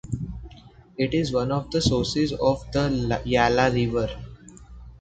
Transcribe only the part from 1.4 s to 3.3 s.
of the sources of the